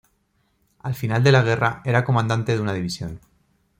[0.79, 3.19] Al final de la guerra era comandante de una división.